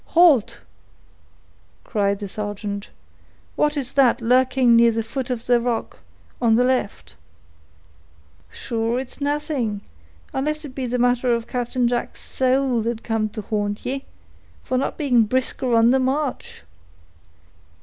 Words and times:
"Halt!" 0.17 0.61
cried 1.83 2.17
the 2.17 2.27
sergeant. 2.27 2.89
"What 3.55 3.77
is 3.77 3.93
that 3.93 4.19
lurking 4.19 4.75
near 4.75 4.91
the 4.91 5.03
foot 5.03 5.29
of 5.29 5.45
the 5.45 5.61
rock, 5.61 5.99
on 6.41 6.55
the 6.55 6.63
left?" 6.63 7.13
"Sure, 8.49 8.99
it's 8.99 9.21
nothing, 9.21 9.81
unless 10.33 10.65
it 10.65 10.73
be 10.73 10.85
a 10.91 10.97
matter 10.97 11.31
of 11.35 11.45
Captain 11.45 11.87
Jack's 11.87 12.21
sowl 12.23 12.81
that's 12.81 13.01
come 13.01 13.29
to 13.29 13.43
haunt 13.43 13.85
ye, 13.85 14.05
for 14.63 14.75
not 14.75 14.97
being 14.97 15.21
brisker 15.25 15.75
on 15.75 15.91
the 15.91 15.99
march." 15.99 16.63